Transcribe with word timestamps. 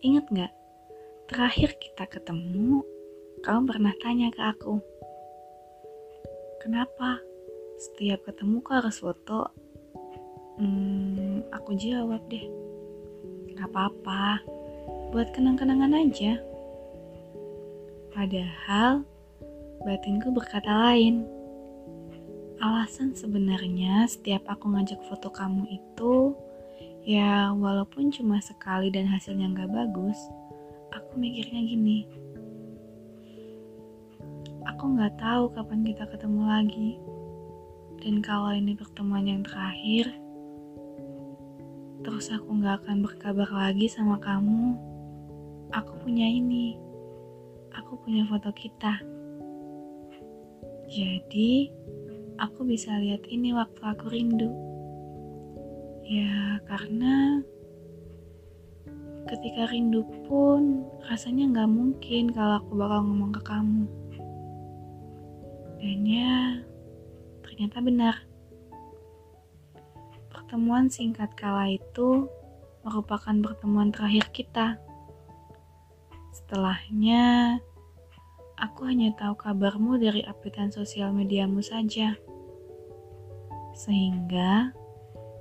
inget 0.00 0.24
gak? 0.32 0.52
Terakhir 1.28 1.76
kita 1.76 2.08
ketemu, 2.08 2.80
kamu 3.44 3.62
pernah 3.68 3.94
tanya 4.00 4.32
ke 4.32 4.42
aku. 4.42 4.80
Kenapa? 6.64 7.20
Setiap 7.76 8.24
ketemu 8.24 8.64
kau 8.64 8.80
harus 8.80 9.00
foto. 9.00 9.48
Hmm, 10.56 11.44
aku 11.52 11.76
jawab 11.76 12.20
deh. 12.32 12.44
Gak 13.56 13.68
apa-apa, 13.70 14.40
buat 15.12 15.28
kenang-kenangan 15.36 16.00
aja. 16.00 16.40
Padahal, 18.10 19.04
batinku 19.84 20.32
berkata 20.32 20.90
lain. 20.90 21.28
Alasan 22.60 23.16
sebenarnya 23.16 24.04
setiap 24.04 24.44
aku 24.48 24.68
ngajak 24.72 25.00
foto 25.08 25.32
kamu 25.32 25.64
itu 25.70 26.36
Ya, 27.00 27.48
walaupun 27.56 28.12
cuma 28.12 28.44
sekali 28.44 28.92
dan 28.92 29.08
hasilnya 29.08 29.48
nggak 29.56 29.72
bagus, 29.72 30.20
aku 30.92 31.16
mikirnya 31.16 31.64
gini. 31.64 32.04
Aku 34.68 34.92
nggak 34.92 35.16
tahu 35.16 35.48
kapan 35.56 35.80
kita 35.80 36.04
ketemu 36.12 36.42
lagi. 36.44 36.90
Dan 38.04 38.20
kalau 38.20 38.52
ini 38.52 38.76
pertemuan 38.76 39.24
yang 39.24 39.40
terakhir, 39.40 40.12
terus 42.04 42.28
aku 42.28 42.60
nggak 42.60 42.84
akan 42.84 43.00
berkabar 43.00 43.48
lagi 43.48 43.88
sama 43.88 44.20
kamu. 44.20 44.76
Aku 45.72 46.04
punya 46.04 46.28
ini. 46.28 46.76
Aku 47.80 47.96
punya 48.04 48.28
foto 48.28 48.52
kita. 48.52 49.00
Jadi, 50.90 51.70
aku 52.36 52.66
bisa 52.68 52.92
lihat 53.00 53.24
ini 53.24 53.56
waktu 53.56 53.78
aku 53.78 54.10
rindu. 54.12 54.50
Ya, 56.10 56.58
karena 56.66 57.38
ketika 59.30 59.70
rindu 59.70 60.02
pun 60.26 60.82
rasanya 61.06 61.46
nggak 61.54 61.70
mungkin 61.70 62.34
kalau 62.34 62.58
aku 62.58 62.74
bakal 62.74 63.06
ngomong 63.06 63.30
ke 63.30 63.42
kamu. 63.46 63.86
Dan 65.78 66.02
ya, 66.02 66.58
ternyata 67.46 67.78
benar. 67.78 68.14
Pertemuan 70.34 70.90
singkat 70.90 71.30
kala 71.38 71.78
itu 71.78 72.26
merupakan 72.82 73.38
pertemuan 73.46 73.94
terakhir 73.94 74.34
kita. 74.34 74.82
Setelahnya, 76.34 77.62
aku 78.58 78.82
hanya 78.90 79.14
tahu 79.14 79.38
kabarmu 79.38 80.02
dari 80.02 80.26
updatean 80.26 80.74
sosial 80.74 81.14
mediamu 81.14 81.62
saja. 81.62 82.18
Sehingga, 83.78 84.74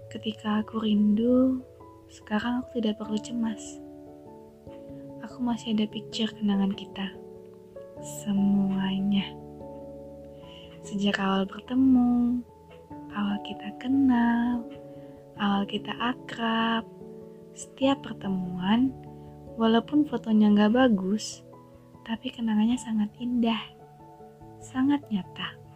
Ketika 0.10 0.66
aku 0.66 0.82
rindu, 0.82 1.62
sekarang 2.10 2.66
aku 2.66 2.82
tidak 2.82 2.98
perlu 2.98 3.18
cemas. 3.22 3.62
Aku 5.22 5.46
masih 5.46 5.78
ada 5.78 5.86
picture 5.86 6.34
kenangan 6.34 6.74
kita. 6.74 7.14
Semuanya. 8.02 9.30
Sejak 10.82 11.22
awal 11.22 11.46
bertemu, 11.46 12.42
awal 13.14 13.38
kita 13.46 13.70
kenal, 13.78 14.66
awal 15.38 15.70
kita 15.70 15.94
akrab, 16.02 16.90
setiap 17.54 18.02
pertemuan, 18.02 18.90
walaupun 19.62 20.10
fotonya 20.10 20.50
nggak 20.50 20.74
bagus, 20.74 21.46
tapi 22.02 22.34
kenangannya 22.34 22.82
sangat 22.82 23.14
indah, 23.22 23.62
sangat 24.58 25.06
nyata. 25.14 25.69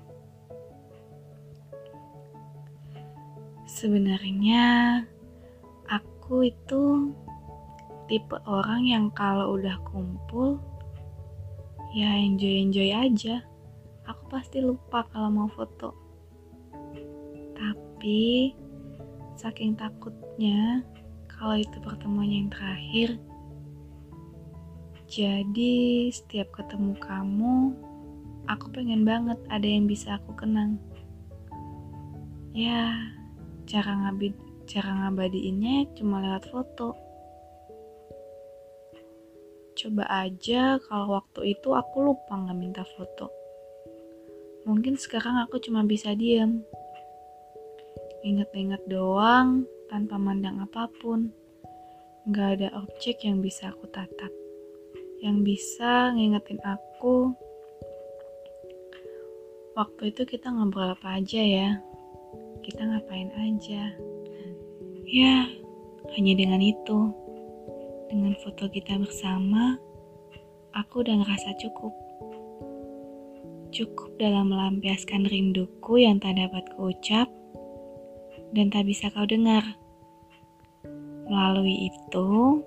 Sebenarnya 3.74 5.02
aku 5.90 6.46
itu 6.46 7.10
tipe 8.06 8.38
orang 8.46 8.86
yang 8.86 9.10
kalau 9.18 9.58
udah 9.58 9.82
kumpul 9.90 10.62
ya 11.90 12.14
enjoy-enjoy 12.14 12.94
aja. 12.94 13.42
Aku 14.06 14.30
pasti 14.30 14.62
lupa 14.62 15.10
kalau 15.10 15.34
mau 15.34 15.50
foto. 15.50 15.90
Tapi 17.58 18.54
saking 19.42 19.74
takutnya 19.74 20.86
kalau 21.26 21.58
itu 21.58 21.82
pertemuan 21.82 22.30
yang 22.30 22.54
terakhir 22.54 23.18
jadi 25.10 26.10
setiap 26.14 26.54
ketemu 26.62 26.94
kamu 27.02 27.74
aku 28.50 28.70
pengen 28.70 29.02
banget 29.06 29.38
ada 29.50 29.66
yang 29.66 29.86
bisa 29.86 30.18
aku 30.18 30.34
kenang. 30.34 30.78
Ya, 32.54 33.14
cara 33.64 33.92
ngabid 34.08 34.36
cara 34.64 34.92
ngabadiinnya 34.96 35.92
cuma 36.00 36.24
lewat 36.24 36.48
foto. 36.48 36.96
Coba 39.74 40.06
aja 40.08 40.80
kalau 40.88 41.20
waktu 41.20 41.58
itu 41.58 41.76
aku 41.76 42.14
lupa 42.14 42.34
nggak 42.38 42.58
minta 42.60 42.84
foto. 42.96 43.28
Mungkin 44.64 44.96
sekarang 44.96 45.44
aku 45.44 45.60
cuma 45.60 45.84
bisa 45.84 46.16
diem. 46.16 46.64
Inget-inget 48.24 48.80
doang 48.88 49.68
tanpa 49.92 50.16
mandang 50.16 50.64
apa 50.64 50.88
pun. 51.04 51.36
Nggak 52.24 52.50
ada 52.60 52.70
objek 52.80 53.28
yang 53.28 53.44
bisa 53.44 53.76
aku 53.76 53.84
tatap. 53.92 54.32
Yang 55.20 55.38
bisa 55.44 56.16
ngingetin 56.16 56.64
aku. 56.64 57.36
Waktu 59.76 60.16
itu 60.16 60.24
kita 60.24 60.54
ngobrol 60.54 60.96
apa 60.96 61.20
aja 61.20 61.42
ya 61.44 61.93
kita 62.64 62.80
ngapain 62.80 63.28
aja. 63.36 63.92
Ya, 65.04 65.52
hanya 66.16 66.34
dengan 66.40 66.64
itu. 66.64 67.12
Dengan 68.08 68.34
foto 68.40 68.72
kita 68.72 68.96
bersama, 69.04 69.76
aku 70.72 71.04
udah 71.04 71.20
ngerasa 71.20 71.60
cukup. 71.60 71.92
Cukup 73.76 74.16
dalam 74.16 74.56
melampiaskan 74.56 75.28
rinduku 75.28 76.00
yang 76.00 76.24
tak 76.24 76.40
dapat 76.40 76.64
kuucap 76.80 77.28
dan 78.56 78.72
tak 78.72 78.88
bisa 78.88 79.12
kau 79.12 79.28
dengar. 79.28 79.66
Melalui 81.28 81.92
itu, 81.92 82.62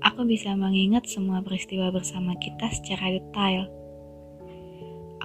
aku 0.00 0.24
bisa 0.24 0.56
mengingat 0.56 1.04
semua 1.04 1.44
peristiwa 1.44 1.92
bersama 1.92 2.32
kita 2.40 2.70
secara 2.72 3.12
detail. 3.12 3.68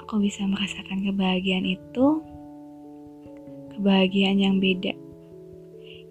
Aku 0.03 0.19
bisa 0.19 0.44
merasakan 0.44 1.07
kebahagiaan 1.07 1.65
itu 1.65 2.34
kebahagiaan 3.75 4.40
yang 4.40 4.58
beda 4.63 4.96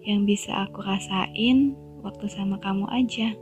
yang 0.05 0.23
bisa 0.23 0.69
aku 0.69 0.85
rasain 0.85 1.73
waktu 2.05 2.29
sama 2.29 2.61
kamu 2.61 2.85
aja. 2.93 3.33